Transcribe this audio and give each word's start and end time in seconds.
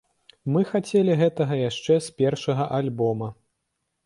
Мы 0.53 0.63
хацелі 0.69 1.17
гэтага 1.19 1.57
яшчэ 1.69 1.99
з 2.07 2.17
першага 2.23 2.67
альбома. 2.79 3.31